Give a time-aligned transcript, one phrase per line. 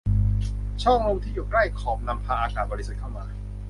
[0.83, 3.25] ช่องลมที่อยู่ใกล้ขอบนำพาอากาศบริสุทธิ์เข้ามา